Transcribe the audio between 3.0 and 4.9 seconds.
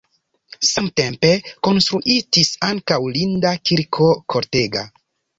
linda kirko kortega.